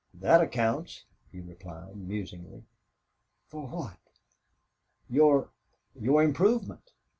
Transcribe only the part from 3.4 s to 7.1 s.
"For what?" "Your your improvement.